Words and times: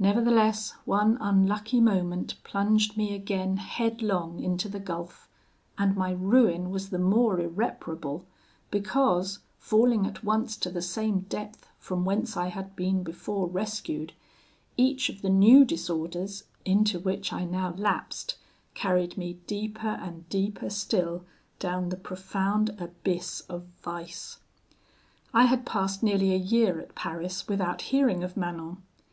Nevertheless, 0.00 0.72
one 0.84 1.16
unlucky 1.20 1.80
moment 1.80 2.34
plunged 2.42 2.96
me 2.96 3.14
again 3.14 3.58
headlong 3.58 4.40
into 4.40 4.68
the 4.68 4.80
gulf; 4.80 5.28
and 5.78 5.94
my 5.94 6.10
ruin 6.10 6.70
was 6.72 6.90
the 6.90 6.98
more 6.98 7.38
irreparable, 7.38 8.24
because, 8.72 9.38
falling 9.58 10.04
at 10.04 10.24
once 10.24 10.56
to 10.56 10.68
the 10.68 10.82
same 10.82 11.20
depth 11.28 11.68
from 11.78 12.04
whence 12.04 12.36
I 12.36 12.48
had 12.48 12.74
been 12.74 13.04
before 13.04 13.46
rescued, 13.46 14.14
each 14.76 15.08
of 15.08 15.22
the 15.22 15.30
new 15.30 15.64
disorders 15.64 16.42
into 16.64 16.98
which 16.98 17.32
I 17.32 17.44
now 17.44 17.72
lapsed 17.78 18.36
carried 18.74 19.16
me 19.16 19.34
deeper 19.46 19.90
and 20.02 20.28
deeper 20.28 20.70
still 20.70 21.24
down 21.60 21.90
the 21.90 21.96
profound 21.96 22.70
abyss 22.80 23.42
of 23.42 23.62
vice. 23.80 24.38
I 25.32 25.44
had 25.44 25.64
passed 25.64 26.02
nearly 26.02 26.34
a 26.34 26.36
year 26.36 26.80
at 26.80 26.96
Paris 26.96 27.46
without 27.46 27.82
hearing 27.92 28.24
of 28.24 28.36
Manon. 28.36 28.78